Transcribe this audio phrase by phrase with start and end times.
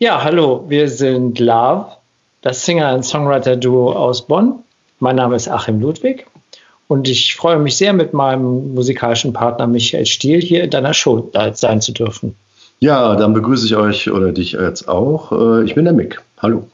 [0.00, 1.86] Ja, hallo, wir sind Love,
[2.42, 4.60] das Singer- und Songwriter-Duo aus Bonn.
[5.00, 6.24] Mein Name ist Achim Ludwig
[6.86, 11.28] und ich freue mich sehr, mit meinem musikalischen Partner Michael Stiel hier in deiner Show
[11.54, 12.36] sein zu dürfen.
[12.78, 15.32] Ja, dann begrüße ich euch oder dich jetzt auch.
[15.32, 16.22] Äh, ich bin der Mick.
[16.40, 16.68] Hallo.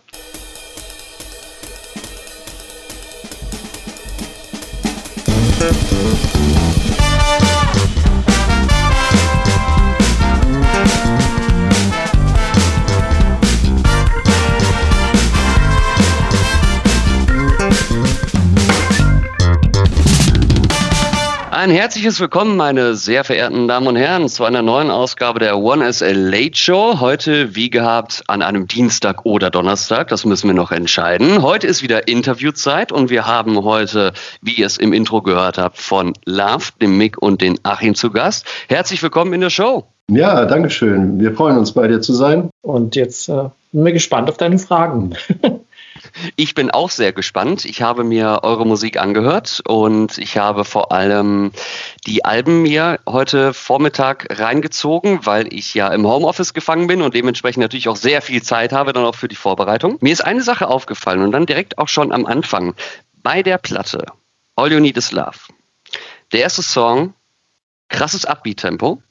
[21.64, 25.91] Ein herzliches Willkommen, meine sehr verehrten Damen und Herren, zu einer neuen Ausgabe der One
[25.91, 27.00] SL Late Show.
[27.00, 30.08] Heute, wie gehabt, an einem Dienstag oder Donnerstag.
[30.08, 31.41] Das müssen wir noch entscheiden.
[31.41, 35.78] Heute ist wieder Interviewzeit und wir haben heute, wie ihr es im Intro gehört habt,
[35.78, 38.44] von Love, dem Mick und den Achim zu Gast.
[38.69, 39.84] Herzlich willkommen in der Show.
[40.08, 41.19] Ja, danke schön.
[41.19, 42.50] Wir freuen uns, bei dir zu sein.
[42.60, 45.14] Und jetzt äh, bin ich gespannt auf deine Fragen.
[46.37, 47.64] Ich bin auch sehr gespannt.
[47.64, 51.53] Ich habe mir eure Musik angehört und ich habe vor allem
[52.06, 57.62] die Alben mir heute Vormittag reingezogen, weil ich ja im Homeoffice gefangen bin und dementsprechend
[57.62, 59.98] natürlich auch sehr viel Zeit habe dann auch für die Vorbereitung.
[60.01, 62.75] Mir ist eine Sache aufgefallen und dann direkt auch schon am Anfang
[63.23, 64.06] bei der Platte
[64.56, 65.39] All You Need Is Love.
[66.33, 67.14] Der erste Song,
[67.89, 69.03] krasses Upbeat-Tempo,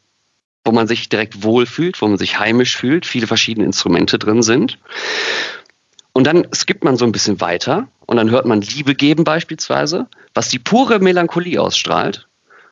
[0.66, 4.80] wo man sich direkt wohlfühlt, wo man sich heimisch fühlt, viele verschiedene Instrumente drin sind.
[6.14, 10.08] Und dann skippt man so ein bisschen weiter und dann hört man Liebe geben beispielsweise,
[10.33, 12.28] was die pure Melancholie ausstrahlt.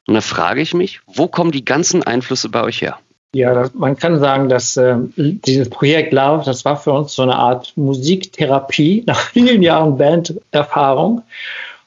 [0.07, 2.99] Und da frage ich mich, wo kommen die ganzen Einflüsse bei euch her?
[3.33, 7.21] Ja, das, man kann sagen, dass äh, dieses Projekt Love, das war für uns so
[7.21, 11.23] eine Art Musiktherapie nach vielen Jahren Banderfahrung.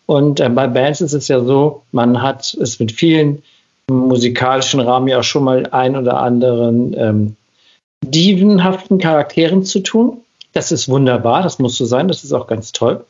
[0.06, 3.42] Und äh, bei Bands ist es ja so, man hat es mit vielen
[3.90, 7.36] musikalischen Rahmen ja schon mal ein oder anderen ähm,
[8.02, 10.23] dievenhaften Charakteren zu tun.
[10.54, 13.04] Das ist wunderbar, das muss so sein, das ist auch ganz toll.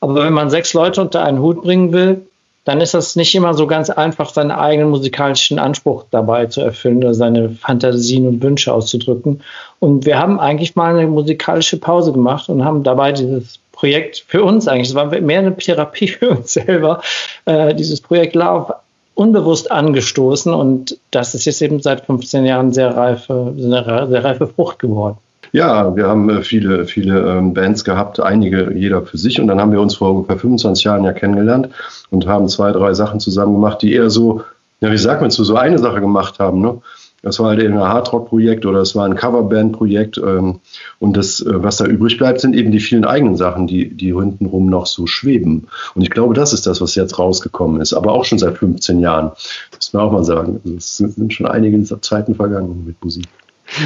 [0.00, 2.26] Aber wenn man sechs Leute unter einen Hut bringen will,
[2.64, 6.98] dann ist das nicht immer so ganz einfach, seinen eigenen musikalischen Anspruch dabei zu erfüllen
[6.98, 9.40] oder seine Fantasien und Wünsche auszudrücken.
[9.80, 14.44] Und wir haben eigentlich mal eine musikalische Pause gemacht und haben dabei dieses Projekt für
[14.44, 17.02] uns eigentlich, es war mehr eine Therapie für uns selber,
[17.46, 18.76] äh, dieses Projekt Love
[19.14, 24.46] unbewusst angestoßen und das ist jetzt eben seit 15 Jahren sehr reife, sehr, sehr reife
[24.46, 25.18] Frucht geworden.
[25.52, 29.38] Ja, wir haben äh, viele, viele ähm, Bands gehabt, einige jeder für sich.
[29.38, 31.68] Und dann haben wir uns vor ungefähr 25 Jahren ja kennengelernt
[32.10, 34.42] und haben zwei, drei Sachen zusammen gemacht, die eher so,
[34.80, 36.62] ja, wie sagt man zu so eine Sache gemacht haben.
[36.62, 36.80] Ne?
[37.20, 40.16] Das war halt ein Hardrock-Projekt oder es war ein Coverband-Projekt.
[40.16, 40.60] Ähm,
[40.98, 44.14] und das, äh, was da übrig bleibt, sind eben die vielen eigenen Sachen, die, die
[44.14, 45.68] hintenrum noch so schweben.
[45.94, 47.92] Und ich glaube, das ist das, was jetzt rausgekommen ist.
[47.92, 49.32] Aber auch schon seit 15 Jahren.
[49.70, 50.60] Das muss man auch mal sagen.
[50.64, 53.28] Also es sind schon einige Zeiten vergangen mit Musik.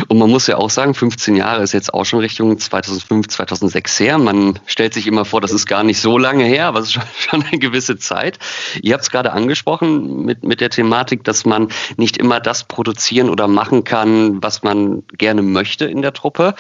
[0.09, 4.01] Und man muss ja auch sagen, 15 Jahre ist jetzt auch schon Richtung 2005, 2006
[4.01, 4.19] her.
[4.19, 6.93] Man stellt sich immer vor, das ist gar nicht so lange her, aber es ist
[7.19, 8.39] schon, eine gewisse Zeit.
[8.83, 13.31] Ihr habt es gerade angesprochen mit, mit der Thematik, dass man nicht immer das produzieren
[13.31, 16.55] oder machen kann, was man gerne möchte in der Truppe.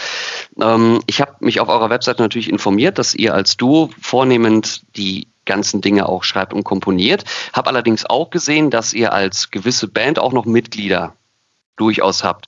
[0.60, 5.28] Ähm, ich habe mich auf eurer Webseite natürlich informiert, dass ihr als Duo vornehmend die
[5.46, 7.24] ganzen Dinge auch schreibt und komponiert.
[7.52, 11.14] Habe allerdings auch gesehen, dass ihr als gewisse Band auch noch Mitglieder
[11.76, 12.46] durchaus habt.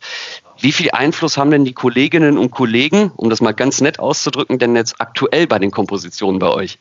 [0.61, 4.59] Wie viel Einfluss haben denn die Kolleginnen und Kollegen, um das mal ganz nett auszudrücken,
[4.59, 6.79] denn jetzt aktuell bei den Kompositionen bei euch?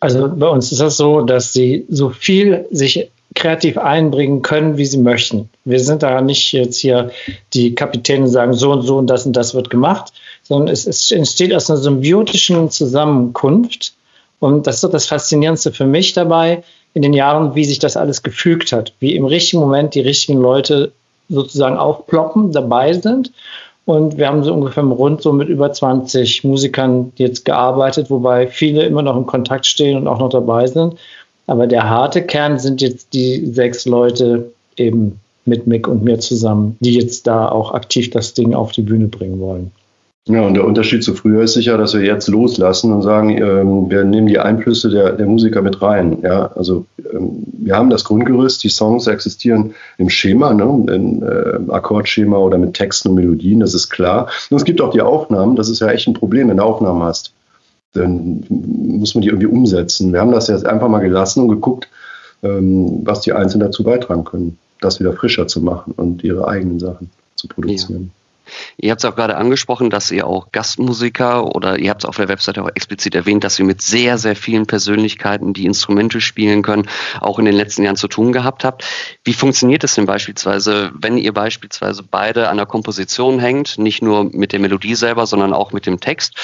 [0.00, 4.84] Also bei uns ist das so, dass sie so viel sich kreativ einbringen können, wie
[4.84, 5.48] sie möchten.
[5.64, 7.10] Wir sind da nicht jetzt hier
[7.54, 10.12] die Kapitäne sagen, so und so und das und das wird gemacht,
[10.42, 13.94] sondern es, es entsteht aus einer symbiotischen Zusammenkunft.
[14.38, 16.62] Und das ist das Faszinierendste für mich dabei
[16.94, 20.38] in den Jahren, wie sich das alles gefügt hat, wie im richtigen Moment die richtigen
[20.38, 20.92] Leute
[21.32, 23.32] sozusagen aufploppen, dabei sind.
[23.84, 28.84] Und wir haben so ungefähr rund so mit über 20 Musikern jetzt gearbeitet, wobei viele
[28.84, 30.94] immer noch in Kontakt stehen und auch noch dabei sind.
[31.48, 36.76] Aber der harte Kern sind jetzt die sechs Leute eben mit Mick und mir zusammen,
[36.80, 39.72] die jetzt da auch aktiv das Ding auf die Bühne bringen wollen.
[40.28, 43.90] Ja, und der Unterschied zu früher ist sicher, dass wir jetzt loslassen und sagen, ähm,
[43.90, 46.18] wir nehmen die Einflüsse der, der Musiker mit rein.
[46.22, 50.62] Ja, also ähm, wir haben das Grundgerüst, die Songs existieren im Schema, ne,
[50.94, 54.28] im äh, Akkordschema oder mit Texten und Melodien, das ist klar.
[54.48, 57.02] Und es gibt auch die Aufnahmen, das ist ja echt ein Problem, wenn du Aufnahmen
[57.02, 57.32] hast.
[57.92, 60.12] Dann muss man die irgendwie umsetzen.
[60.12, 61.88] Wir haben das jetzt einfach mal gelassen und geguckt,
[62.44, 66.78] ähm, was die Einzelnen dazu beitragen können, das wieder frischer zu machen und ihre eigenen
[66.78, 68.12] Sachen zu produzieren.
[68.14, 68.21] Ja.
[68.76, 72.16] Ihr habt es auch gerade angesprochen, dass ihr auch Gastmusiker oder ihr habt es auf
[72.16, 76.62] der Webseite auch explizit erwähnt, dass ihr mit sehr, sehr vielen Persönlichkeiten, die Instrumente spielen
[76.62, 76.88] können,
[77.20, 78.84] auch in den letzten Jahren zu tun gehabt habt.
[79.24, 84.24] Wie funktioniert es denn beispielsweise, wenn ihr beispielsweise beide an der Komposition hängt, nicht nur
[84.24, 86.34] mit der Melodie selber, sondern auch mit dem Text?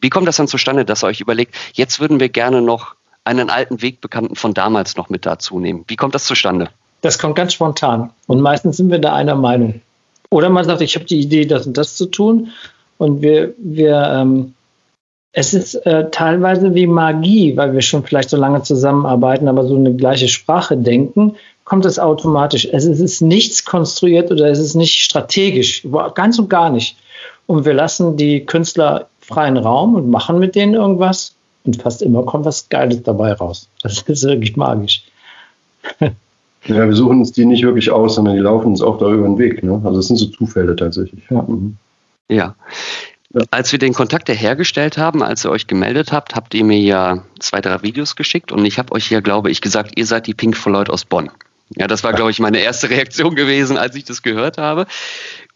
[0.00, 2.94] Wie kommt das dann zustande, dass ihr euch überlegt, jetzt würden wir gerne noch
[3.24, 5.84] einen alten Wegbekannten von damals noch mit dazu nehmen?
[5.88, 6.70] Wie kommt das zustande?
[7.02, 8.10] Das kommt ganz spontan.
[8.26, 9.80] Und meistens sind wir da einer Meinung.
[10.30, 12.52] Oder man sagt, ich habe die Idee, das und das zu tun.
[12.98, 14.54] Und wir, wir ähm,
[15.38, 19.76] es ist äh, teilweise wie Magie, weil wir schon vielleicht so lange zusammenarbeiten, aber so
[19.76, 22.66] eine gleiche Sprache denken, kommt es automatisch.
[22.72, 26.96] Es ist nichts konstruiert oder es ist nicht strategisch, ganz und gar nicht.
[27.46, 31.34] Und wir lassen die Künstler freien Raum und machen mit denen irgendwas.
[31.66, 33.68] Und fast immer kommt was Geiles dabei raus.
[33.82, 35.02] Das ist wirklich magisch.
[36.68, 39.24] Ja, wir suchen uns die nicht wirklich aus, sondern die laufen uns auch da über
[39.24, 39.62] den Weg.
[39.62, 39.80] Ne?
[39.84, 41.22] Also es sind so Zufälle tatsächlich.
[41.30, 41.42] Ja.
[41.42, 41.76] Mhm.
[42.28, 42.54] ja.
[43.50, 47.22] Als wir den Kontakt hergestellt haben, als ihr euch gemeldet habt, habt ihr mir ja
[47.38, 50.34] zwei, drei Videos geschickt und ich habe euch ja, glaube ich, gesagt, ihr seid die
[50.34, 51.30] Pink Floyd aus Bonn.
[51.74, 54.86] Ja, das war, glaube ich, meine erste Reaktion gewesen, als ich das gehört habe.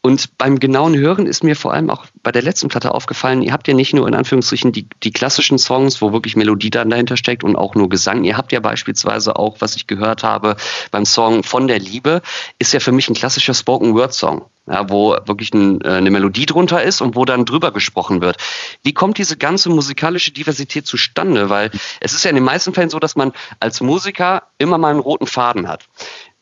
[0.03, 3.53] Und beim genauen Hören ist mir vor allem auch bei der letzten Platte aufgefallen, ihr
[3.53, 7.19] habt ja nicht nur in Anführungsstrichen die, die klassischen Songs, wo wirklich Melodie dann dahinter
[7.19, 8.25] steckt und auch nur Gesang.
[8.25, 10.57] Ihr habt ja beispielsweise auch, was ich gehört habe
[10.91, 12.23] beim Song Von der Liebe,
[12.59, 14.47] ist ja für mich ein klassischer Spoken Word Song.
[14.67, 18.37] Ja, wo wirklich ein, äh, eine Melodie drunter ist und wo dann drüber gesprochen wird.
[18.85, 21.51] Wie kommt diese ganze musikalische Diversität zustande?
[21.51, 24.91] Weil es ist ja in den meisten Fällen so, dass man als Musiker immer mal
[24.91, 25.87] einen roten Faden hat.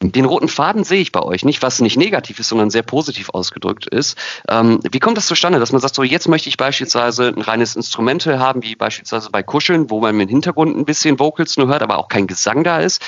[0.01, 3.31] Den roten Faden sehe ich bei euch nicht, was nicht negativ ist, sondern sehr positiv
[3.31, 4.17] ausgedrückt ist.
[4.49, 7.75] Ähm, wie kommt das zustande, dass man sagt, so jetzt möchte ich beispielsweise ein reines
[7.75, 11.83] Instrumental haben, wie beispielsweise bei Kuscheln, wo man im Hintergrund ein bisschen Vocals nur hört,
[11.83, 13.03] aber auch kein Gesang da ist.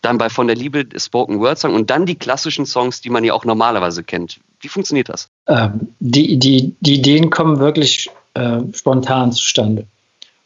[0.00, 3.24] Dann bei Von der Liebe Spoken Word Song und dann die klassischen Songs, die man
[3.24, 4.38] ja auch normalerweise kennt.
[4.60, 5.28] Wie funktioniert das?
[5.48, 9.86] Ähm, die, die, die Ideen kommen wirklich äh, spontan zustande.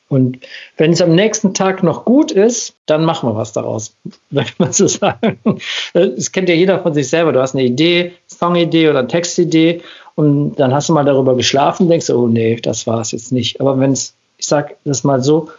[0.08, 0.38] Und
[0.76, 3.96] wenn es am nächsten Tag noch gut ist, dann machen wir was daraus,
[4.30, 5.38] wenn man so sagen.
[5.92, 7.32] Das kennt ja jeder von sich selber.
[7.32, 9.82] Du hast eine Idee, Songidee oder Textidee
[10.14, 13.32] und dann hast du mal darüber geschlafen, denkst du, oh nee, das war es jetzt
[13.32, 13.60] nicht.
[13.60, 15.50] Aber wenn es, ich sag das mal so,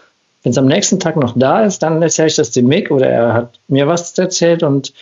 [0.43, 3.07] wenn es am nächsten Tag noch da ist, dann erzähle ich das dem Mick oder
[3.07, 4.93] er hat mir was erzählt und,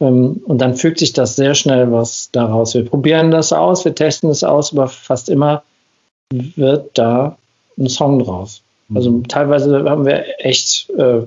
[0.00, 2.74] ähm, und dann fügt sich das sehr schnell was daraus.
[2.74, 5.62] Wir probieren das aus, wir testen es aus, aber fast immer
[6.32, 7.36] wird da
[7.78, 8.62] ein Song draus.
[8.94, 9.28] Also mhm.
[9.28, 11.20] teilweise haben wir echt äh,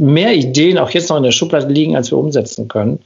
[0.00, 3.00] mehr Ideen auch jetzt noch in der Schublade liegen, als wir umsetzen können.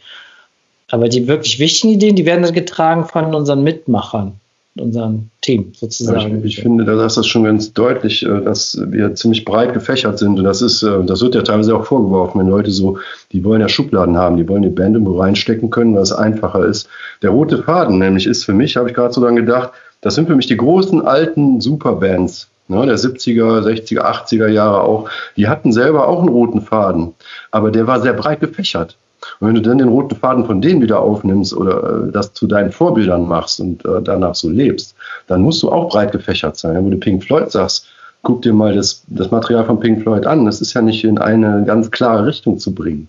[0.91, 4.35] Aber die wirklich wichtigen Ideen, die werden dann getragen von unseren Mitmachern,
[4.77, 6.45] unserem Team sozusagen.
[6.45, 10.19] Ich, ich finde, da ist das schon ganz deutlich, äh, dass wir ziemlich breit gefächert
[10.19, 10.39] sind.
[10.39, 12.99] Und das ist, äh, das wird ja teilweise auch vorgeworfen, wenn Leute so,
[13.33, 16.65] die wollen ja Schubladen haben, die wollen die Band irgendwo reinstecken können, weil es einfacher
[16.65, 16.89] ist.
[17.23, 19.71] Der rote Faden nämlich ist für mich, habe ich gerade so dann gedacht,
[20.03, 25.09] das sind für mich die großen alten Superbands, ne, der 70er, 60er, 80er Jahre auch,
[25.37, 27.15] die hatten selber auch einen roten Faden,
[27.51, 28.97] aber der war sehr breit gefächert.
[29.41, 32.47] Und wenn du dann den roten Faden von denen wieder aufnimmst oder äh, das zu
[32.47, 34.95] deinen Vorbildern machst und äh, danach so lebst,
[35.27, 36.77] dann musst du auch breit gefächert sein.
[36.77, 37.87] Wenn du Pink Floyd sagst,
[38.23, 41.19] guck dir mal das, das Material von Pink Floyd an, das ist ja nicht in
[41.19, 43.09] eine ganz klare Richtung zu bringen.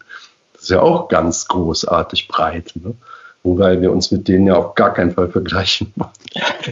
[0.53, 2.73] Das ist ja auch ganz großartig breit.
[2.75, 2.93] Ne?
[3.47, 5.93] Wobei wir uns mit denen ja auf gar keinen Fall vergleichen.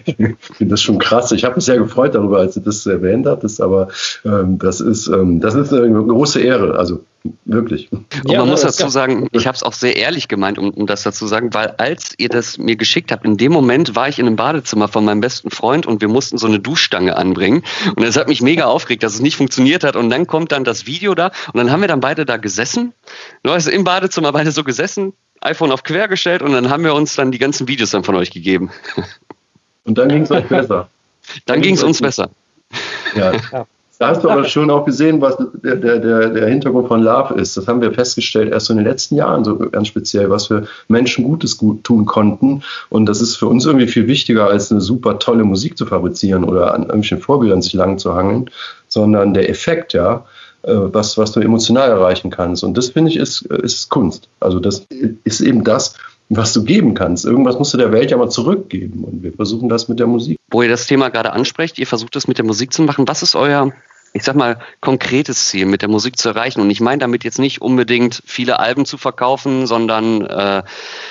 [0.06, 1.32] ich finde das schon krass.
[1.32, 3.88] Ich habe mich sehr gefreut darüber, als du das erwähnt hattest, aber
[4.26, 7.04] ähm, das, ist, ähm, das ist eine große Ehre, also
[7.46, 7.92] wirklich.
[7.92, 10.86] Und ja, man muss dazu sagen, ich habe es auch sehr ehrlich gemeint, um, um
[10.86, 14.10] das dazu zu sagen, weil als ihr das mir geschickt habt, in dem Moment war
[14.10, 17.64] ich in einem Badezimmer von meinem besten Freund und wir mussten so eine Duschstange anbringen
[17.96, 20.64] und es hat mich mega aufgeregt, dass es nicht funktioniert hat und dann kommt dann
[20.64, 22.94] das Video da und dann haben wir dann beide da gesessen,
[23.44, 25.14] also im Badezimmer beide so gesessen,
[25.46, 28.16] iPhone auf quer gestellt und dann haben wir uns dann die ganzen Videos dann von
[28.16, 28.72] euch gegeben.
[29.86, 30.90] Und dann ging es euch besser.
[31.46, 32.32] Dann, dann ging es uns besser.
[33.16, 33.34] Ja.
[33.98, 37.56] Da hast du aber schon auch gesehen, was der, der, der Hintergrund von Love ist.
[37.56, 40.68] Das haben wir festgestellt erst so in den letzten Jahren, so ganz speziell, was für
[40.90, 42.62] Menschen Gutes gut tun konnten.
[42.90, 46.44] Und das ist für uns irgendwie viel wichtiger, als eine super tolle Musik zu fabrizieren
[46.44, 48.50] oder an irgendwelchen Vorbildern sich lang zu hangeln,
[48.90, 50.26] sondern der Effekt, ja.
[50.66, 52.64] Äh, was, was du emotional erreichen kannst.
[52.64, 54.28] Und das finde ich ist, ist Kunst.
[54.40, 54.88] Also das
[55.24, 55.96] ist eben das,
[56.30, 57.24] was du geben kannst.
[57.24, 59.04] Irgendwas musst du der Welt ja mal zurückgeben.
[59.04, 60.40] Und wir versuchen das mit der Musik.
[60.50, 63.08] Wo ihr das Thema gerade ansprecht, ihr versucht das mit der Musik zu machen.
[63.08, 63.74] Was ist euer,
[64.16, 66.62] ich sag mal, konkretes Ziel mit der Musik zu erreichen?
[66.62, 70.64] Und ich meine damit jetzt nicht unbedingt viele Alben zu verkaufen, sondern äh,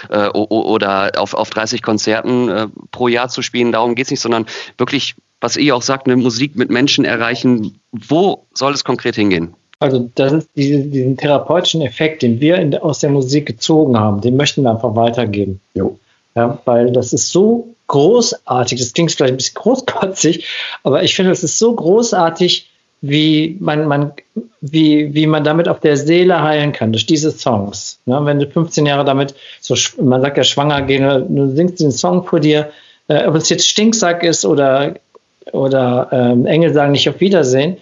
[0.09, 3.73] äh, oder auf, auf 30 Konzerten äh, pro Jahr zu spielen.
[3.73, 4.47] Darum geht es nicht, sondern
[4.79, 7.79] wirklich was ihr auch sagt, eine Musik mit Menschen erreichen.
[7.93, 9.53] Wo soll es konkret hingehen?
[9.79, 14.23] Also das ist diese, diesen therapeutischen Effekt, den wir in, aus der Musik gezogen haben,
[14.23, 15.61] den möchten wir einfach weitergeben.
[15.75, 15.99] Jo.
[16.35, 18.81] Ja, weil das ist so großartig.
[18.81, 20.49] Das klingt vielleicht ein bisschen großkotzig,
[20.83, 22.71] aber ich finde, es ist so großartig,
[23.09, 24.13] wie man, man,
[24.61, 27.99] wie, wie man damit auf der Seele heilen kann, durch diese Songs.
[28.07, 28.19] Ne?
[28.25, 32.25] Wenn du 15 Jahre damit, so, man sagt ja schwanger gehen, du singst den Song
[32.25, 32.71] vor dir,
[33.09, 34.95] äh, ob es jetzt Stinksack ist oder,
[35.53, 37.77] oder ähm, Engel sagen nicht auf Wiedersehen,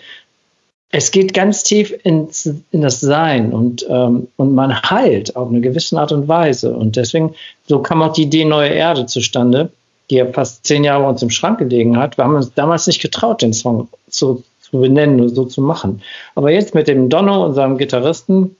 [0.90, 5.60] es geht ganz tief ins, in das Sein und, ähm, und man heilt auf eine
[5.60, 6.74] gewisse Art und Weise.
[6.74, 7.34] Und deswegen,
[7.66, 9.70] so kam auch die Idee Neue Erde zustande,
[10.10, 12.18] die ja fast zehn Jahre bei uns im Schrank gelegen hat.
[12.18, 16.02] Wir haben uns damals nicht getraut, den Song zu, zu benennen und so zu machen.
[16.34, 18.56] Aber jetzt mit dem Donno, unserem Gitarristen,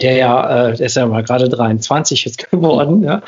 [0.00, 3.22] der ja, äh, der ist ja mal gerade 23 jetzt geworden, ja,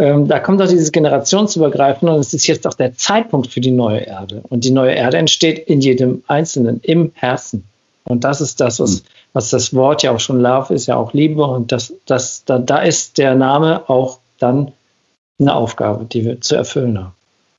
[0.00, 3.70] ähm, da kommt auch dieses Generationsübergreifen und es ist jetzt auch der Zeitpunkt für die
[3.70, 4.42] neue Erde.
[4.48, 7.64] Und die neue Erde entsteht in jedem Einzelnen, im Herzen.
[8.04, 9.02] Und das ist das, was,
[9.34, 11.44] was das Wort ja auch schon Love ist, ja auch Liebe.
[11.44, 14.72] Und das, das, da, da ist der Name auch dann
[15.38, 17.12] eine Aufgabe, die wir zu erfüllen haben.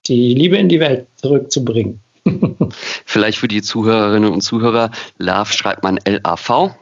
[0.07, 1.99] Die Liebe in die Welt zurückzubringen.
[3.05, 6.75] Vielleicht für die Zuhörerinnen und Zuhörer, Love schreibt man L-A-V,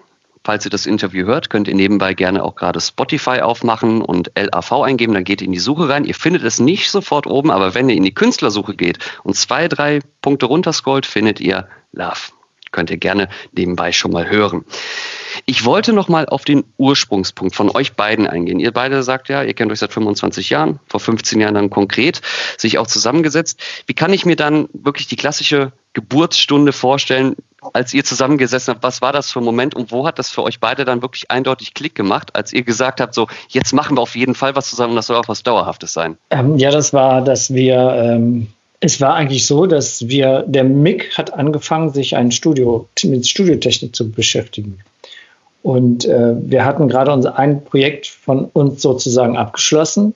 [0.43, 4.72] Falls ihr das Interview hört, könnt ihr nebenbei gerne auch gerade Spotify aufmachen und LAV
[4.81, 6.05] eingeben, dann geht ihr in die Suche rein.
[6.05, 9.67] Ihr findet es nicht sofort oben, aber wenn ihr in die Künstlersuche geht und zwei,
[9.67, 12.31] drei Punkte runterscrollt, findet ihr Love.
[12.72, 14.66] Könnt ihr gerne nebenbei schon mal hören.
[15.46, 18.60] Ich wollte noch mal auf den Ursprungspunkt von euch beiden eingehen.
[18.60, 22.22] Ihr beide sagt ja, ihr kennt euch seit 25 Jahren, vor 15 Jahren dann konkret,
[22.58, 23.60] sich auch zusammengesetzt.
[23.88, 27.36] Wie kann ich mir dann wirklich die klassische Geburtsstunde vorstellen,
[27.74, 30.44] als ihr zusammengesessen habt, was war das für ein Moment und wo hat das für
[30.44, 34.02] euch beide dann wirklich eindeutig Klick gemacht, als ihr gesagt habt, so jetzt machen wir
[34.02, 36.18] auf jeden Fall was zusammen und das soll auch was Dauerhaftes sein?
[36.30, 38.48] Ähm, ja, das war, dass wir, ähm,
[38.79, 43.95] es war eigentlich so, dass wir, der Mick hat angefangen, sich ein Studio, mit Studiotechnik
[43.95, 44.79] zu beschäftigen.
[45.63, 50.13] Und äh, wir hatten gerade unser ein Projekt von uns sozusagen abgeschlossen.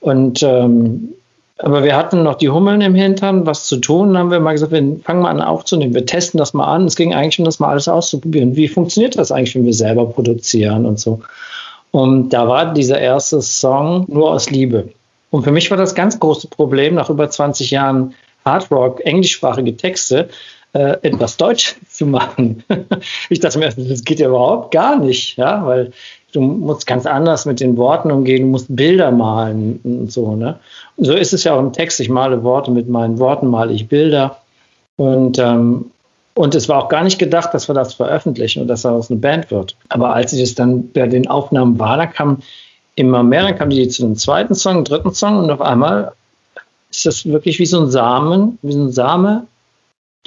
[0.00, 1.14] Und ähm,
[1.56, 4.18] aber wir hatten noch die Hummeln im Hintern, was zu tun.
[4.18, 5.94] Haben wir mal gesagt, wir fangen mal an aufzunehmen.
[5.94, 6.84] Wir testen das mal an.
[6.84, 8.56] Es ging eigentlich um das mal alles auszuprobieren.
[8.56, 11.20] Wie funktioniert das eigentlich, wenn wir selber produzieren und so?
[11.92, 14.88] Und da war dieser erste Song nur aus Liebe.
[15.34, 18.14] Und für mich war das ganz große Problem, nach über 20 Jahren
[18.44, 20.28] Hardrock, englischsprachige Texte,
[20.74, 22.62] äh, etwas Deutsch zu machen.
[23.30, 25.90] ich dachte mir, das geht ja überhaupt gar nicht, ja, weil
[26.30, 30.60] du musst ganz anders mit den Worten umgehen, du musst Bilder malen und so, ne?
[30.98, 31.98] So ist es ja auch im Text.
[31.98, 34.38] Ich male Worte, mit meinen Worten male ich Bilder.
[34.94, 35.90] Und, ähm,
[36.34, 39.18] und es war auch gar nicht gedacht, dass wir das veröffentlichen und dass daraus eine
[39.18, 39.74] Band wird.
[39.88, 42.38] Aber als ich es dann bei den Aufnahmen war, da kam
[42.96, 46.12] immer mehr, dann kam die zu dem zweiten Song, dritten Song und auf einmal
[46.90, 49.46] ist das wirklich wie so ein Samen, wie so ein Same,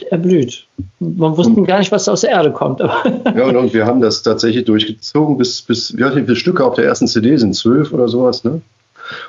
[0.09, 0.65] erblüht.
[0.99, 2.79] Man wusste gar nicht, was aus der Erde kommt.
[2.79, 6.85] ja, und, und, wir haben das tatsächlich durchgezogen, bis, bis wie viele Stücke auf der
[6.85, 7.55] ersten CD sind?
[7.55, 8.61] Zwölf oder sowas, ne?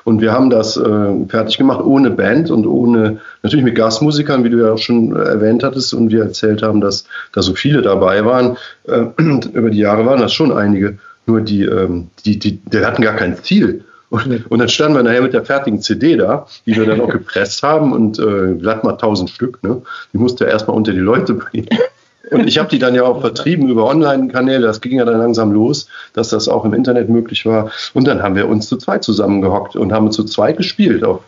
[0.04, 4.50] Und wir haben das äh, fertig gemacht ohne Band und ohne, natürlich mit Gastmusikern, wie
[4.50, 8.25] du ja auch schon erwähnt hattest und wir erzählt haben, dass da so viele dabei
[8.25, 8.57] waren.
[8.88, 9.04] Äh,
[9.52, 10.99] über die Jahre waren das schon einige.
[11.28, 13.85] Nur die, ähm, die, die, die hatten gar kein Ziel.
[14.11, 17.08] Und, und, dann standen wir nachher mit der fertigen CD da, die wir dann auch
[17.11, 19.62] gepresst haben und äh, glatt mal 1000 Stück.
[19.62, 19.82] Ne?
[20.14, 21.68] Die musste er erstmal unter die Leute bringen.
[22.30, 24.66] Und ich habe die dann ja auch vertrieben über Online-Kanäle.
[24.66, 27.70] Das ging ja dann langsam los, dass das auch im Internet möglich war.
[27.94, 31.20] Und dann haben wir uns zu zweit zusammengehockt und haben zu zweit gespielt auf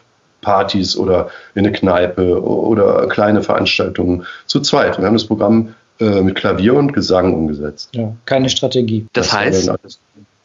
[0.43, 4.99] Partys oder in eine Kneipe oder kleine Veranstaltungen zu zweit.
[4.99, 7.91] Wir haben das Programm äh, mit Klavier und Gesang umgesetzt.
[7.93, 9.07] Ja, keine Strategie.
[9.13, 9.73] Das, das heißt,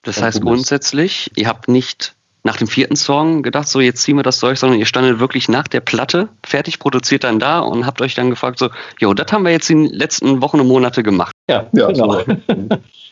[0.04, 4.24] das heißt grundsätzlich, ihr habt nicht nach dem vierten Song gedacht, so jetzt ziehen wir
[4.24, 8.02] das durch, sondern ihr standet wirklich nach der Platte fertig produziert dann da und habt
[8.02, 8.70] euch dann gefragt, so,
[9.00, 11.34] jo, das haben wir jetzt in den letzten Wochen und Monate gemacht.
[11.50, 12.20] Ja, ja genau.
[12.20, 12.26] So.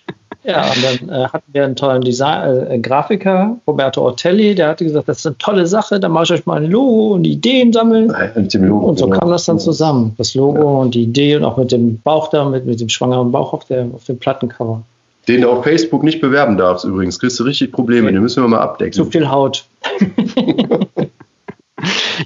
[0.43, 4.83] ja, und dann äh, hatten wir einen tollen Design äh, Grafiker, Roberto Ortelli, der hatte
[4.83, 7.71] gesagt, das ist eine tolle Sache, da mache ich euch mal ein Logo und Ideen
[7.71, 8.13] sammeln.
[8.53, 10.81] Logo, und so kam das dann zusammen, das Logo ja.
[10.81, 13.65] und die Idee und auch mit dem Bauch da, mit, mit dem schwangeren Bauch auf,
[13.65, 14.83] der, auf dem Plattencover.
[15.27, 17.17] Den du auf Facebook nicht bewerben darfst übrigens.
[17.17, 18.12] Kriegst du richtig Probleme.
[18.12, 18.91] Den müssen wir mal abdecken.
[18.91, 19.63] Zu viel Haut.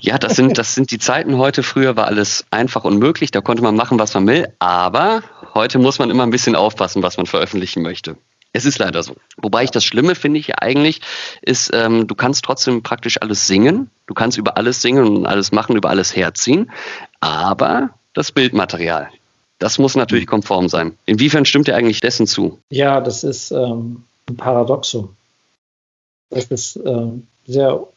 [0.01, 1.63] ja, das sind, das sind die Zeiten heute.
[1.63, 3.31] Früher war alles einfach und möglich.
[3.31, 4.47] Da konnte man machen, was man will.
[4.59, 5.21] Aber
[5.53, 8.17] heute muss man immer ein bisschen aufpassen, was man veröffentlichen möchte.
[8.53, 9.15] Es ist leider so.
[9.37, 11.01] Wobei ich das Schlimme finde ich ja eigentlich,
[11.41, 13.89] ist, ähm, du kannst trotzdem praktisch alles singen.
[14.07, 16.71] Du kannst über alles singen und alles machen, über alles herziehen.
[17.19, 19.09] Aber das Bildmaterial,
[19.59, 20.31] das muss natürlich mhm.
[20.31, 20.97] konform sein.
[21.05, 22.59] Inwiefern stimmt ihr eigentlich dessen zu?
[22.69, 25.15] Ja, das ist ähm, ein Paradoxum.
[26.29, 27.87] Das ist ähm, sehr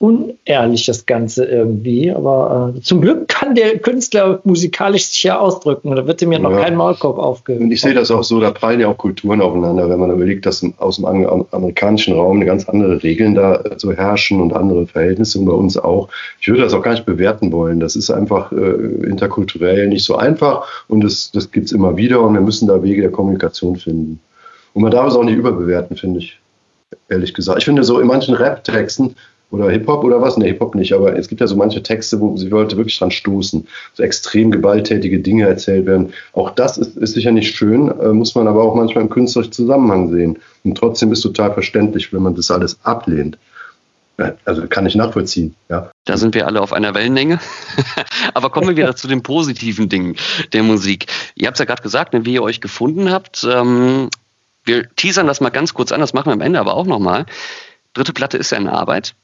[0.00, 2.12] unehrlich, das Ganze irgendwie.
[2.12, 5.94] Aber äh, zum Glück kann der Künstler musikalisch sich ja ausdrücken.
[5.94, 6.60] Da wird ihm ja noch ja.
[6.60, 7.62] kein Maulkorb aufgehört.
[7.62, 10.46] Und ich sehe das auch so, da prallen ja auch Kulturen aufeinander, wenn man überlegt,
[10.46, 15.40] dass aus dem amerikanischen Raum eine ganz andere Regeln da so herrschen und andere Verhältnisse
[15.40, 16.08] und bei uns auch.
[16.40, 17.80] Ich würde das auch gar nicht bewerten wollen.
[17.80, 18.56] Das ist einfach äh,
[19.04, 22.82] interkulturell nicht so einfach und das, das gibt es immer wieder und wir müssen da
[22.84, 24.20] Wege der Kommunikation finden.
[24.74, 26.38] Und man darf es auch nicht überbewerten, finde ich
[27.08, 27.58] ehrlich gesagt.
[27.58, 29.16] Ich finde so in manchen Rap-Texten
[29.50, 30.36] oder Hip-Hop oder was?
[30.36, 33.10] Ne, Hip-Hop nicht, aber es gibt ja so manche Texte, wo sie Leute wirklich dran
[33.10, 36.12] stoßen, so extrem gewalttätige Dinge erzählt werden.
[36.32, 39.52] Auch das ist, ist sicher nicht schön, äh, muss man aber auch manchmal im künstlerischen
[39.52, 40.38] Zusammenhang sehen.
[40.64, 43.38] Und trotzdem ist total verständlich, wenn man das alles ablehnt.
[44.44, 45.90] Also kann ich nachvollziehen, ja.
[46.04, 47.38] Da sind wir alle auf einer Wellenlänge.
[48.34, 50.16] Aber kommen wir wieder zu den positiven Dingen
[50.52, 51.06] der Musik.
[51.36, 53.46] Ihr habt es ja gerade gesagt, ne, wie ihr euch gefunden habt.
[53.48, 54.10] Ähm,
[54.64, 57.26] wir teasern das mal ganz kurz an, das machen wir am Ende aber auch nochmal.
[57.98, 59.16] Dritte Platte ist ja in Arbeit.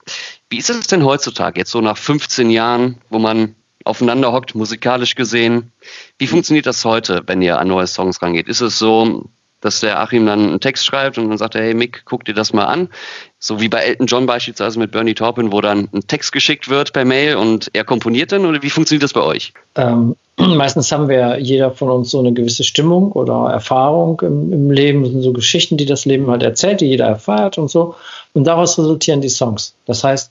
[0.50, 3.54] Wie ist es denn heutzutage, jetzt so nach 15 Jahren, wo man
[3.84, 5.70] aufeinander hockt, musikalisch gesehen?
[6.18, 8.48] Wie funktioniert das heute, wenn ihr an neue Songs rangeht?
[8.48, 9.30] Ist es so,
[9.64, 12.34] dass der Achim dann einen Text schreibt und dann sagt er, hey Mick, guck dir
[12.34, 12.90] das mal an.
[13.38, 16.92] So wie bei Elton John beispielsweise mit Bernie Taupin, wo dann ein Text geschickt wird
[16.92, 19.54] per Mail und er komponiert dann oder wie funktioniert das bei euch?
[19.76, 24.70] Ähm, meistens haben wir jeder von uns so eine gewisse Stimmung oder Erfahrung im, im
[24.70, 25.02] Leben.
[25.02, 27.94] Das sind so Geschichten, die das Leben halt erzählt, die jeder erfährt und so.
[28.34, 29.74] Und daraus resultieren die Songs.
[29.86, 30.30] Das heißt,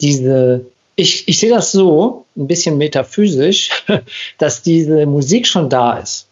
[0.00, 0.66] diese
[0.96, 3.70] ich, ich sehe das so, ein bisschen metaphysisch,
[4.38, 6.28] dass diese Musik schon da ist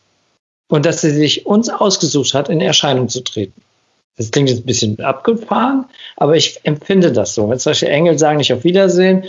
[0.73, 3.61] und dass sie sich uns ausgesucht hat, in Erscheinung zu treten.
[4.17, 5.85] Das klingt jetzt ein bisschen abgefahren,
[6.17, 7.50] aber ich empfinde das so.
[7.50, 9.25] Wenn solche Engel sagen nicht auf Wiedersehen,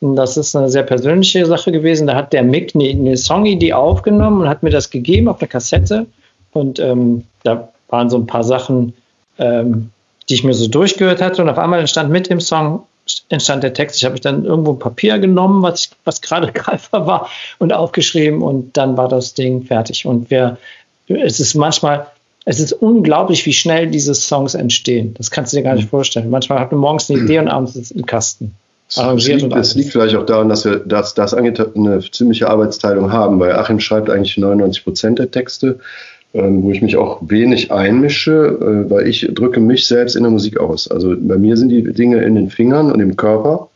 [0.00, 2.06] das ist eine sehr persönliche Sache gewesen.
[2.06, 5.48] Da hat der Mick eine, eine Songidee aufgenommen und hat mir das gegeben auf der
[5.48, 6.06] Kassette.
[6.52, 8.94] Und ähm, da waren so ein paar Sachen,
[9.38, 9.90] ähm,
[10.28, 11.42] die ich mir so durchgehört hatte.
[11.42, 12.84] Und auf einmal entstand mit dem Song
[13.28, 13.96] entstand der Text.
[13.96, 18.42] Ich habe dann irgendwo ein Papier genommen, was, was gerade greifbar war, und aufgeschrieben.
[18.42, 20.06] Und dann war das Ding fertig.
[20.06, 20.58] Und wir
[21.08, 22.06] es ist manchmal,
[22.44, 25.14] es ist unglaublich, wie schnell diese Songs entstehen.
[25.16, 25.90] Das kannst du dir gar nicht mhm.
[25.90, 26.30] vorstellen.
[26.30, 28.54] Manchmal hat man morgens eine Idee und abends ist es im Kasten.
[28.88, 31.52] Es liegt, es liegt vielleicht auch daran, dass wir das, das eine
[32.12, 35.80] ziemliche Arbeitsteilung haben, weil Achim schreibt eigentlich 99 Prozent der Texte,
[36.34, 40.30] ähm, wo ich mich auch wenig einmische, äh, weil ich drücke mich selbst in der
[40.30, 40.88] Musik aus.
[40.88, 43.68] Also bei mir sind die Dinge in den Fingern und im Körper.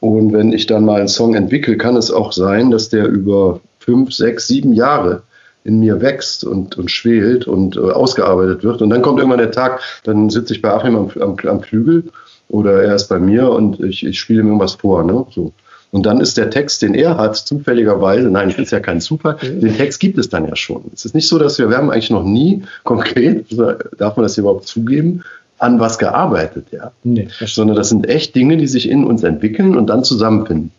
[0.00, 3.60] Und wenn ich dann mal einen Song entwickle, kann es auch sein, dass der über
[3.78, 5.22] fünf, sechs, sieben Jahre
[5.66, 8.82] in mir wächst und, und schwelt und äh, ausgearbeitet wird.
[8.82, 12.04] Und dann kommt irgendwann der Tag, dann sitze ich bei Achim am, am, am Flügel
[12.48, 15.02] oder er ist bei mir und ich, ich spiele ihm irgendwas vor.
[15.02, 15.26] Ne?
[15.30, 15.52] So.
[15.90, 19.36] Und dann ist der Text, den er hat, zufälligerweise, nein, das ist ja kein Zufall,
[19.42, 20.84] den Text gibt es dann ja schon.
[20.92, 23.46] Es ist nicht so, dass wir, wir haben eigentlich noch nie konkret,
[23.98, 25.22] darf man das hier überhaupt zugeben,
[25.58, 26.92] an was gearbeitet, ja.
[27.02, 30.70] Nee, Sondern das sind echt Dinge, die sich in uns entwickeln und dann zusammenfinden.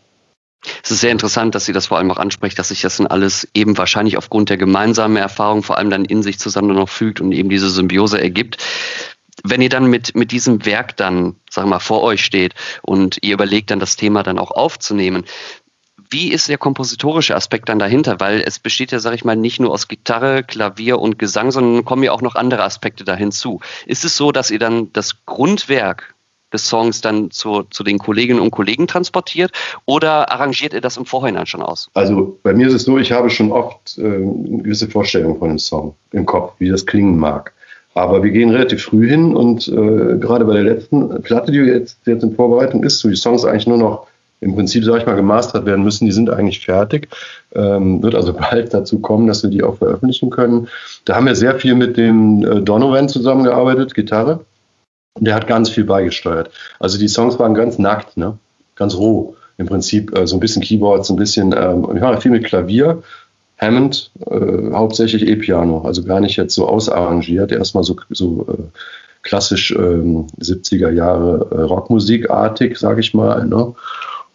[0.84, 3.08] Es ist sehr interessant, dass sie das vor allem auch anspricht, dass sich das dann
[3.08, 7.22] alles eben wahrscheinlich aufgrund der gemeinsamen Erfahrung vor allem dann in sich zusammen noch fügt
[7.22, 8.58] und eben diese Symbiose ergibt.
[9.44, 13.20] Wenn ihr dann mit, mit diesem Werk dann, sagen wir mal, vor euch steht und
[13.22, 15.26] ihr überlegt dann das Thema dann auch aufzunehmen,
[16.10, 18.20] wie ist der kompositorische Aspekt dann dahinter?
[18.20, 21.86] Weil es besteht ja, sage ich mal, nicht nur aus Gitarre, Klavier und Gesang, sondern
[21.86, 23.60] kommen ja auch noch andere Aspekte da hinzu.
[23.86, 26.16] Ist es so, dass ihr dann das Grundwerk
[26.54, 29.52] des Songs dann zu, zu den Kolleginnen und Kollegen transportiert
[29.86, 31.90] oder arrangiert ihr das im Vorhinein schon aus?
[31.94, 35.50] Also bei mir ist es so, ich habe schon oft äh, eine gewisse Vorstellung von
[35.50, 37.54] dem Song im Kopf, wie das klingen mag.
[37.94, 41.98] Aber wir gehen relativ früh hin und äh, gerade bei der letzten Platte, die jetzt,
[42.06, 44.08] jetzt in Vorbereitung ist, wo die Songs eigentlich nur noch
[44.40, 47.08] im Prinzip, sage ich mal, gemastert werden müssen, die sind eigentlich fertig.
[47.56, 50.68] Ähm, wird also bald dazu kommen, dass wir die auch veröffentlichen können.
[51.06, 54.42] Da haben wir sehr viel mit dem äh, Donovan zusammengearbeitet, Gitarre.
[55.18, 56.52] Und der hat ganz viel beigesteuert.
[56.80, 58.38] Also die Songs waren ganz nackt, ne?
[58.76, 59.36] ganz roh.
[59.58, 63.02] Im Prinzip äh, so ein bisschen Keyboards, ein bisschen, ähm, ich mache viel mit Klavier,
[63.58, 68.80] Hammond, äh, hauptsächlich E-Piano, also gar nicht jetzt so ausarrangiert, erstmal so, so äh,
[69.24, 73.48] klassisch ähm, 70er Jahre äh, Rockmusikartig, sage ich mal.
[73.48, 73.74] Ne?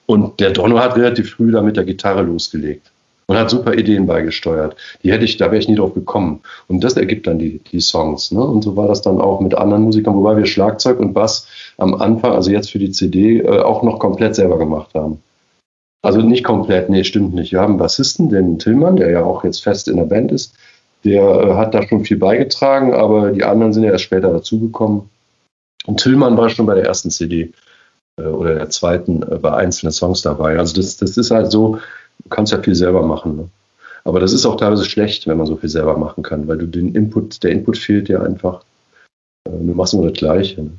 [0.07, 2.91] Und der Donno hat relativ früh da mit der Gitarre losgelegt
[3.27, 4.77] und hat super Ideen beigesteuert.
[5.03, 6.41] Die hätte ich, da wäre ich nie drauf gekommen.
[6.69, 8.33] Und das ergibt dann die, die Songs.
[8.33, 8.41] Ne?
[8.41, 11.47] Und so war das dann auch mit anderen Musikern, wobei wir Schlagzeug und Bass
[11.79, 15.23] am Anfang, also jetzt für die CD, äh, auch noch komplett selber gemacht haben.
[16.03, 17.53] Also nicht komplett, nee, stimmt nicht.
[17.53, 20.55] Wir haben einen Bassisten, den Tillmann, der ja auch jetzt fest in der Band ist.
[21.05, 25.09] Der äh, hat da schon viel beigetragen, aber die anderen sind ja erst später dazugekommen.
[25.87, 27.53] Und Tillmann war schon bei der ersten CD
[28.19, 30.59] äh, oder der zweiten äh, bei einzelnen Songs dabei.
[30.59, 31.79] Also das, das ist halt so,
[32.25, 33.37] du kannst ja viel selber machen.
[33.37, 33.49] Ne?
[34.05, 36.67] Aber das ist auch teilweise schlecht, wenn man so viel selber machen kann, weil du
[36.67, 38.63] den Input, der Input fehlt dir einfach.
[39.47, 40.63] Äh, du machst nur das Gleiche.
[40.63, 40.71] Ne?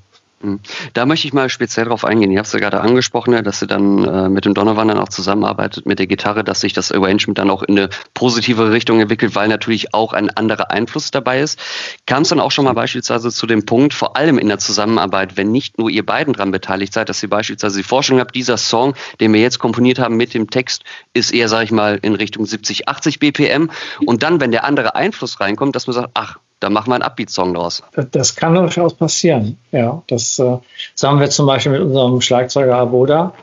[0.43, 0.59] Hm.
[0.93, 2.29] Da möchte ich mal speziell darauf eingehen.
[2.29, 5.07] Ihr habt es ja gerade angesprochen, dass ihr dann äh, mit dem Donovan dann auch
[5.07, 9.35] zusammenarbeitet mit der Gitarre, dass sich das Arrangement dann auch in eine positive Richtung entwickelt,
[9.35, 11.57] weil natürlich auch ein anderer Einfluss dabei ist.
[12.05, 15.37] Kam es dann auch schon mal beispielsweise zu dem Punkt, vor allem in der Zusammenarbeit,
[15.37, 18.57] wenn nicht nur ihr beiden daran beteiligt seid, dass ihr beispielsweise die Vorstellung habt, dieser
[18.57, 22.15] Song, den wir jetzt komponiert haben mit dem Text, ist eher, sage ich mal, in
[22.15, 23.69] Richtung 70, 80 BPM.
[24.05, 27.03] Und dann, wenn der andere Einfluss reinkommt, dass man sagt, ach, da machen wir einen
[27.03, 27.83] Upbeat-Song draus.
[28.11, 29.57] Das kann durchaus passieren.
[29.71, 30.57] Ja, das, äh,
[30.95, 33.33] sagen wir zum Beispiel mit unserem Schlagzeuger Aboda.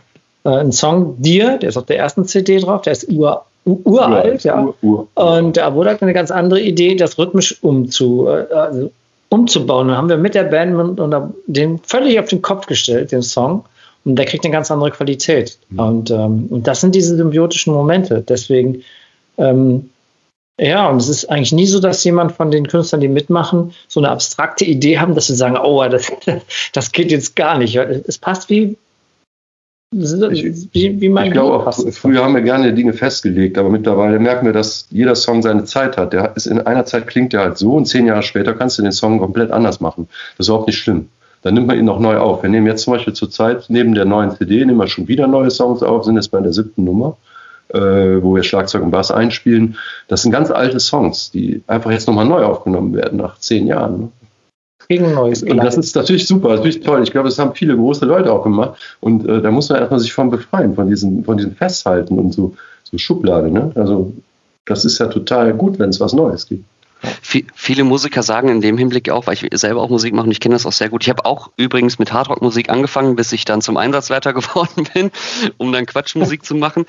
[0.45, 4.43] Äh, ein Song Dir, der ist auf der ersten CD drauf, der ist ur, uralt,
[4.45, 4.63] ja.
[4.63, 5.35] Ur, ur, ur.
[5.39, 8.91] Und der Aboda hat eine ganz andere Idee, das rhythmisch umzu, äh, also
[9.29, 9.89] umzubauen.
[9.89, 13.23] Dann haben wir mit der Band und, und den völlig auf den Kopf gestellt, den
[13.23, 13.65] Song.
[14.07, 15.59] Und der kriegt eine ganz andere Qualität.
[15.69, 15.79] Mhm.
[15.79, 18.25] Und, ähm, und das sind diese symbiotischen Momente.
[18.27, 18.83] Deswegen
[19.37, 19.91] ähm,
[20.61, 23.99] ja, und es ist eigentlich nie so, dass jemand von den Künstlern, die mitmachen, so
[23.99, 26.13] eine abstrakte Idee haben, dass sie sagen, oh, das,
[26.73, 27.77] das geht jetzt gar nicht.
[27.77, 28.77] Es passt wie,
[29.93, 34.45] wie, wie mein Ich glaube auch, früher haben wir gerne Dinge festgelegt, aber mittlerweile merken
[34.45, 36.13] wir, dass jeder Song seine Zeit hat.
[36.13, 38.83] Der ist in einer Zeit klingt der halt so und zehn Jahre später kannst du
[38.83, 40.09] den Song komplett anders machen.
[40.37, 41.09] Das ist überhaupt nicht schlimm.
[41.41, 42.43] Dann nimmt man ihn noch neu auf.
[42.43, 45.27] Wir nehmen jetzt zum Beispiel zur Zeit neben der neuen CD, nehmen wir schon wieder
[45.27, 47.17] neue Songs auf, sind jetzt bei der siebten Nummer
[47.73, 49.77] äh, wo wir Schlagzeug und Bass einspielen.
[50.09, 54.01] Das sind ganz alte Songs, die einfach jetzt nochmal neu aufgenommen werden nach zehn Jahren.
[54.01, 54.09] Ne?
[54.89, 57.03] Gegen neues und das ist natürlich super, natürlich toll.
[57.05, 58.97] Ich glaube, das haben viele große Leute auch gemacht.
[59.01, 62.33] Und äh, da muss man erstmal sich von befreien, von diesem, von diesem Festhalten und
[62.33, 63.51] so, so Schublade.
[63.51, 63.71] Ne?
[63.77, 64.13] Also
[64.65, 66.65] das ist ja total gut, wenn es was Neues gibt
[67.23, 70.41] viele Musiker sagen in dem Hinblick auch, weil ich selber auch Musik mache und ich
[70.41, 71.03] kenne das auch sehr gut.
[71.03, 75.11] Ich habe auch übrigens mit Hardrock-Musik angefangen, bis ich dann zum Einsatzleiter geworden bin,
[75.57, 76.87] um dann Quatschmusik zu machen.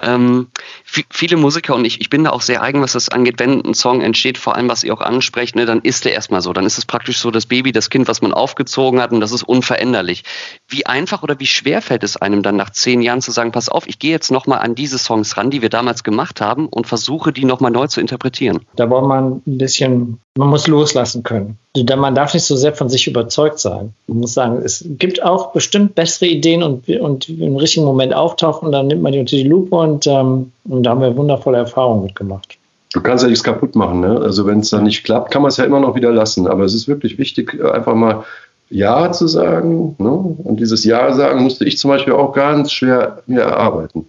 [0.00, 0.48] Ähm,
[0.84, 3.74] viele Musiker und ich, ich bin da auch sehr eigen, was das angeht, wenn ein
[3.74, 6.52] Song entsteht, vor allem was ihr auch ansprecht, ne, dann ist der erstmal so.
[6.52, 9.32] Dann ist es praktisch so das Baby, das Kind, was man aufgezogen hat und das
[9.32, 10.24] ist unveränderlich.
[10.68, 13.68] Wie einfach oder wie schwer fällt es einem dann nach zehn Jahren zu sagen, pass
[13.68, 16.86] auf, ich gehe jetzt nochmal an diese Songs ran, die wir damals gemacht haben und
[16.86, 18.60] versuche die nochmal neu zu interpretieren?
[18.76, 21.58] Da braucht man ein bisschen, man muss loslassen können.
[21.96, 23.92] Man darf nicht so sehr von sich überzeugt sein.
[24.06, 28.72] Man muss sagen, es gibt auch bestimmt bessere Ideen und, und im richtigen Moment auftauchen,
[28.72, 32.04] dann nimmt man die unter die Lupe und, ähm, und da haben wir wundervolle Erfahrungen
[32.04, 32.58] mitgemacht.
[32.92, 34.00] Du kannst ja nichts kaputt machen.
[34.00, 34.20] Ne?
[34.20, 36.46] Also wenn es dann nicht klappt, kann man es ja immer noch wieder lassen.
[36.46, 38.24] Aber es ist wirklich wichtig, einfach mal
[38.68, 39.94] Ja zu sagen.
[39.98, 40.10] Ne?
[40.10, 44.06] Und dieses Ja sagen musste ich zum Beispiel auch ganz schwer mir erarbeiten.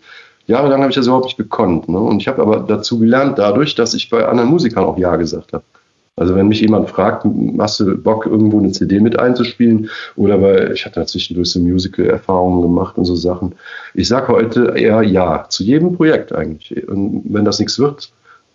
[0.48, 1.88] Jahrelang habe ich das überhaupt nicht gekonnt.
[1.88, 2.00] Ne?
[2.00, 5.54] Und ich habe aber dazu gelernt, dadurch, dass ich bei anderen Musikern auch Ja gesagt
[5.54, 5.64] habe.
[6.16, 7.26] Also wenn mich jemand fragt,
[7.58, 9.90] hast du Bock, irgendwo eine CD mit einzuspielen?
[10.16, 13.56] Oder weil ich hatte zwischendurch so Musical-Erfahrungen gemacht und so Sachen.
[13.96, 16.88] Ich sage heute eher Ja, zu jedem Projekt eigentlich.
[16.88, 18.12] Und wenn das nichts wird,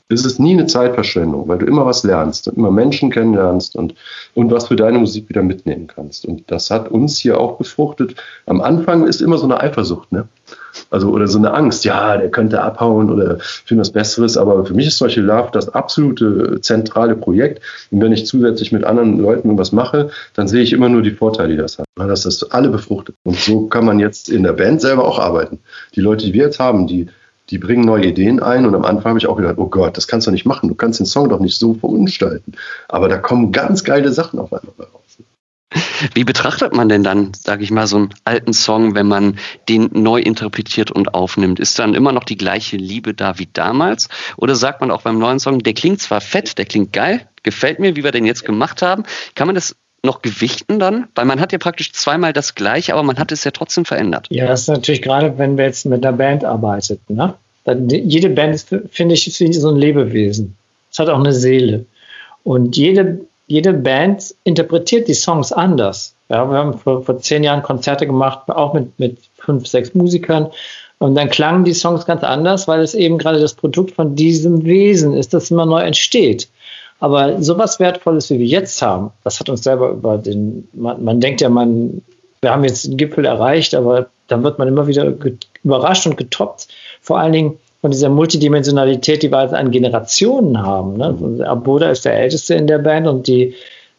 [0.09, 3.95] ist es nie eine Zeitverschwendung, weil du immer was lernst und immer Menschen kennenlernst und,
[4.35, 6.25] und was für deine Musik wieder mitnehmen kannst.
[6.25, 8.15] Und das hat uns hier auch befruchtet.
[8.47, 10.29] Am Anfang ist immer so eine Eifersucht, ne?
[10.91, 14.37] Also, oder so eine Angst, ja, der könnte abhauen oder finde was Besseres.
[14.37, 17.63] Aber für mich ist Beispiel Love das absolute zentrale Projekt.
[17.91, 21.11] Und wenn ich zusätzlich mit anderen Leuten was mache, dann sehe ich immer nur die
[21.11, 21.87] Vorteile, die das hat.
[21.97, 23.17] Dass das alle befruchtet.
[23.25, 25.59] Und so kann man jetzt in der Band selber auch arbeiten.
[25.95, 27.09] Die Leute, die wir jetzt haben, die
[27.51, 30.07] die bringen neue Ideen ein und am Anfang habe ich auch gedacht, oh Gott, das
[30.07, 32.53] kannst du nicht machen, du kannst den Song doch nicht so verunstalten.
[32.89, 35.19] Aber da kommen ganz geile Sachen auf einmal raus.
[36.15, 39.91] Wie betrachtet man denn dann, sage ich mal, so einen alten Song, wenn man den
[39.93, 41.61] neu interpretiert und aufnimmt?
[41.61, 44.09] Ist dann immer noch die gleiche Liebe da wie damals?
[44.37, 47.81] Oder sagt man auch beim neuen Song, der klingt zwar fett, der klingt geil, gefällt
[47.81, 49.03] mir, wie wir den jetzt gemacht haben.
[49.35, 51.09] Kann man das noch gewichten dann?
[51.15, 54.29] Weil man hat ja praktisch zweimal das gleiche, aber man hat es ja trotzdem verändert.
[54.31, 56.99] Ja, das ist natürlich gerade, wenn wir jetzt mit einer Band arbeiten.
[57.09, 57.35] Ne?
[57.65, 60.57] Dann, jede Band ist, finde ich, ist so ein Lebewesen.
[60.91, 61.85] Es hat auch eine Seele.
[62.45, 66.15] Und jede, jede Band interpretiert die Songs anders.
[66.29, 70.49] Ja, wir haben vor, vor zehn Jahren Konzerte gemacht, auch mit, mit fünf, sechs Musikern.
[70.99, 74.65] Und dann klangen die Songs ganz anders, weil es eben gerade das Produkt von diesem
[74.65, 76.49] Wesen ist, das immer neu entsteht.
[77.01, 81.21] Aber sowas Wertvolles, wie wir jetzt haben, das hat uns selber über den, man, man
[81.21, 82.03] denkt ja, man,
[82.43, 85.15] wir haben jetzt den Gipfel erreicht, aber dann wird man immer wieder
[85.65, 86.69] überrascht und getoppt.
[87.01, 90.97] Vor allen Dingen von dieser Multidimensionalität, die wir also an Generationen haben.
[90.97, 91.47] Ne?
[91.47, 93.55] Aboda ist der Älteste in der Band und die,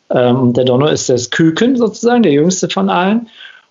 [0.10, 3.30] ähm, der Donno ist das Küken sozusagen, der Jüngste von allen.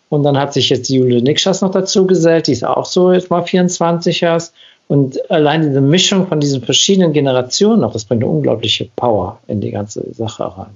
[0.09, 3.31] Und dann hat sich jetzt Jule Nikschas noch dazu gesellt, die ist auch so jetzt
[3.31, 4.43] mal 24 Jahre.
[4.89, 9.61] Und allein diese Mischung von diesen verschiedenen Generationen auch, das bringt eine unglaubliche Power in
[9.61, 10.71] die ganze Sache rein.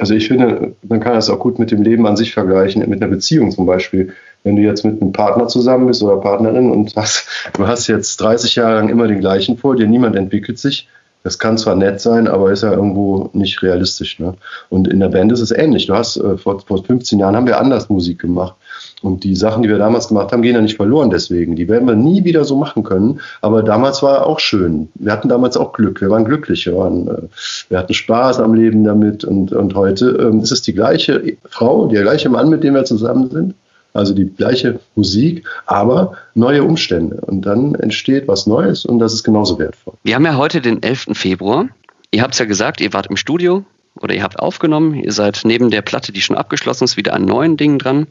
[0.00, 3.00] Also ich finde, man kann das auch gut mit dem Leben an sich vergleichen, mit
[3.00, 4.14] einer Beziehung zum Beispiel.
[4.46, 8.20] Wenn du jetzt mit einem Partner zusammen bist oder Partnerin und hast, du hast jetzt
[8.20, 10.88] 30 Jahre lang immer den gleichen vor dir, niemand entwickelt sich,
[11.24, 14.20] Das kann zwar nett sein, aber ist ja irgendwo nicht realistisch.
[14.20, 14.34] Ne?
[14.68, 15.86] Und in der Band ist es ähnlich.
[15.86, 18.54] Du hast äh, vor, vor 15 Jahren haben wir anders Musik gemacht.
[19.02, 21.56] Und die Sachen, die wir damals gemacht haben, gehen ja nicht verloren deswegen.
[21.56, 23.18] Die werden wir nie wieder so machen können.
[23.40, 24.88] Aber damals war auch schön.
[24.94, 26.00] Wir hatten damals auch Glück.
[26.00, 26.64] Wir waren glücklich.
[26.66, 27.22] Wir, waren, äh,
[27.68, 29.24] wir hatten Spaß am Leben damit.
[29.24, 32.84] Und, und heute ähm, ist es die gleiche Frau, der gleiche Mann, mit dem wir
[32.84, 33.54] zusammen sind.
[33.96, 37.16] Also die gleiche Musik, aber neue Umstände.
[37.22, 39.94] Und dann entsteht was Neues und das ist genauso wertvoll.
[40.02, 41.08] Wir haben ja heute den 11.
[41.12, 41.68] Februar.
[42.10, 43.64] Ihr habt es ja gesagt, ihr wart im Studio
[44.00, 44.94] oder ihr habt aufgenommen.
[44.94, 48.06] Ihr seid neben der Platte, die schon abgeschlossen ist, wieder an neuen Dingen dran.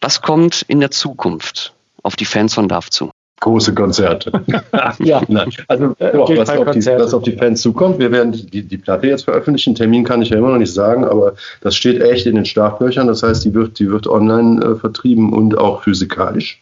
[0.00, 3.10] Was kommt in der Zukunft auf die Fans von DAF zu?
[3.40, 4.32] Große Konzerte.
[4.98, 5.22] ja.
[5.28, 5.50] Nein.
[5.68, 7.98] Also äh, doch, was, auf die, was, auf die, Fans zukommt.
[7.98, 9.74] Wir werden die, die Platte jetzt veröffentlichen.
[9.74, 13.06] Termin kann ich ja immer noch nicht sagen, aber das steht echt in den Startlöchern.
[13.06, 16.60] Das heißt, die wird, die wird online äh, vertrieben und auch physikalisch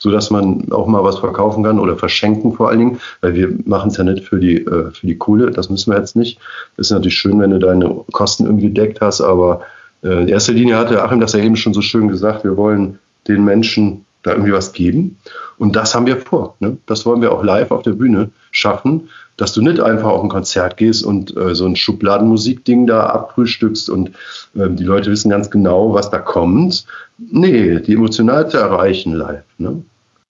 [0.00, 3.90] sodass man auch mal was verkaufen kann oder verschenken vor allen Dingen, weil wir machen
[3.90, 6.38] es ja nicht für die, äh, für die Kohle, das müssen wir jetzt nicht.
[6.76, 9.62] Das ist natürlich schön, wenn du deine Kosten irgendwie gedeckt hast, aber
[10.02, 12.98] äh, in erster Linie hatte Achim das ja eben schon so schön gesagt, wir wollen
[13.26, 15.18] den Menschen da irgendwie was geben.
[15.58, 16.56] Und das haben wir vor.
[16.60, 16.78] Ne?
[16.86, 20.28] Das wollen wir auch live auf der Bühne schaffen, dass du nicht einfach auf ein
[20.28, 24.08] Konzert gehst und äh, so ein Schubladenmusikding da abfrühstückst und
[24.54, 26.84] äh, die Leute wissen ganz genau, was da kommt.
[27.18, 29.44] Nee, die emotional zu erreichen live.
[29.58, 29.82] Ne?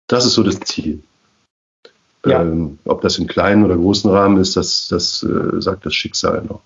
[0.08, 1.00] Das ist so das Ziel.
[2.26, 2.42] Ja.
[2.42, 6.44] Ähm, ob das in kleinen oder großen Rahmen ist, das, das äh, sagt das Schicksal
[6.44, 6.62] noch.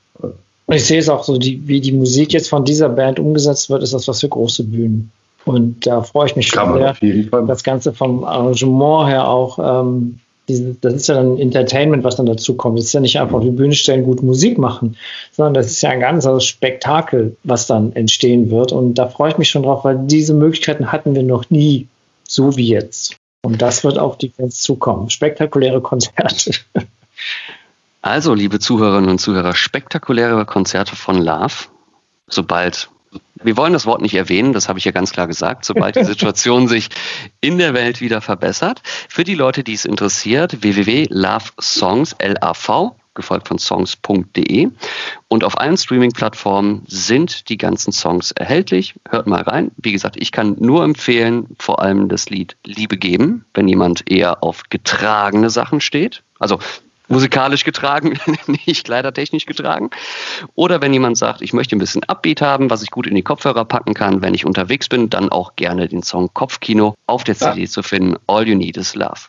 [0.66, 3.70] Und ich sehe es auch so, die, wie die Musik jetzt von dieser Band umgesetzt
[3.70, 5.12] wird, ist das was für große Bühnen.
[5.46, 6.96] Und da freue ich mich schon sehr.
[7.48, 12.26] Das Ganze vom Arrangement her auch, ähm, diese, das ist ja dann Entertainment, was dann
[12.26, 12.78] dazu kommt.
[12.78, 14.98] Das ist ja nicht einfach auf die Bühne stellen, gut Musik machen,
[15.32, 18.72] sondern das ist ja ein ganzes Spektakel, was dann entstehen wird.
[18.72, 21.88] Und da freue ich mich schon drauf, weil diese Möglichkeiten hatten wir noch nie,
[22.28, 23.16] so wie jetzt.
[23.46, 25.10] Und das wird auf die Fans zukommen.
[25.10, 26.52] Spektakuläre Konzerte.
[28.02, 31.54] Also, liebe Zuhörerinnen und Zuhörer, spektakuläre Konzerte von Love.
[32.28, 32.90] Sobald,
[33.44, 36.04] wir wollen das Wort nicht erwähnen, das habe ich ja ganz klar gesagt, sobald die
[36.06, 36.90] Situation sich
[37.42, 38.82] in der Welt wieder verbessert.
[39.10, 44.70] Für die Leute, die es interessiert, www.lovesongs, L-A-V, gefolgt von songs.de.
[45.28, 48.96] Und auf allen Streaming-Plattformen sind die ganzen Songs erhältlich.
[49.08, 49.72] Hört mal rein.
[49.78, 54.44] Wie gesagt, ich kann nur empfehlen, vor allem das Lied Liebe geben, wenn jemand eher
[54.44, 56.24] auf getragene Sachen steht.
[56.40, 56.60] Also
[57.08, 58.18] musikalisch getragen,
[58.66, 59.90] nicht kleidertechnisch getragen.
[60.56, 63.24] Oder wenn jemand sagt, ich möchte ein bisschen Upbeat haben, was ich gut in die
[63.24, 67.36] Kopfhörer packen kann, wenn ich unterwegs bin, dann auch gerne den Song Kopfkino auf der
[67.36, 67.68] CD ja.
[67.68, 68.16] zu finden.
[68.28, 69.22] All You Need Is Love.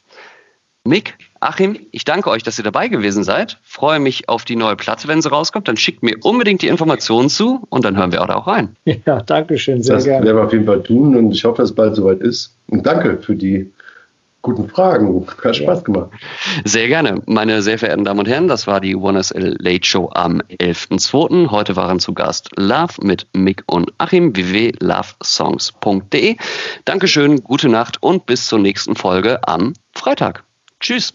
[0.87, 3.59] Mick, Achim, ich danke euch, dass ihr dabei gewesen seid.
[3.63, 5.67] Freue mich auf die neue Platte, wenn sie rauskommt.
[5.67, 8.77] Dann schickt mir unbedingt die Informationen zu und dann hören wir auch rein.
[8.85, 10.21] Ja, danke schön, sehr das gerne.
[10.21, 12.55] Das werden wir auf jeden Fall tun und ich hoffe, dass es bald soweit ist.
[12.69, 13.73] Und danke für die
[14.45, 15.27] guten Fragen.
[15.43, 16.11] Hat Spaß gemacht.
[16.65, 17.21] Sehr gerne.
[17.27, 21.51] Meine sehr verehrten Damen und Herren, das war die One SL Late Show am 11.02.
[21.51, 26.37] Heute waren zu Gast Love mit Mick und Achim, www.lovesongs.de.
[26.85, 30.45] Dankeschön, gute Nacht und bis zur nächsten Folge am Freitag.
[30.79, 31.15] Tschüss.